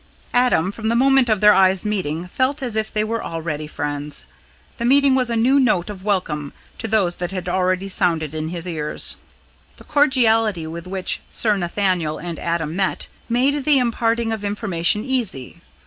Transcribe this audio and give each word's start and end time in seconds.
Adam, 0.33 0.71
from 0.71 0.87
the 0.87 0.95
moment 0.95 1.29
of 1.29 1.41
their 1.41 1.53
eyes 1.53 1.85
meeting, 1.85 2.27
felt 2.27 2.63
as 2.63 2.75
if 2.75 2.91
they 2.91 3.03
were 3.03 3.23
already 3.23 3.67
friends. 3.67 4.25
The 4.79 4.83
meeting 4.85 5.13
was 5.13 5.29
a 5.29 5.35
new 5.35 5.59
note 5.59 5.91
of 5.91 6.03
welcome 6.03 6.53
to 6.79 6.87
those 6.87 7.17
that 7.17 7.29
had 7.29 7.47
already 7.47 7.87
sounded 7.87 8.33
in 8.33 8.49
his 8.49 8.67
ears. 8.67 9.15
The 9.77 9.83
cordiality 9.83 10.65
with 10.65 10.87
which 10.87 11.19
Sir 11.29 11.55
Nathaniel 11.55 12.17
and 12.17 12.39
Adam 12.39 12.75
met, 12.75 13.09
made 13.29 13.63
the 13.63 13.77
imparting 13.77 14.31
of 14.31 14.43
information 14.43 15.05
easy. 15.05 15.61